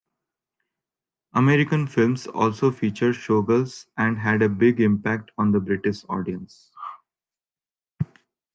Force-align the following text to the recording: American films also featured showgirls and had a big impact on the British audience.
American 1.35 1.85
films 1.85 2.25
also 2.25 2.71
featured 2.71 3.13
showgirls 3.13 3.85
and 3.97 4.17
had 4.17 4.41
a 4.41 4.49
big 4.49 4.79
impact 4.81 5.29
on 5.37 5.51
the 5.51 5.59
British 5.59 6.03
audience. 6.09 6.71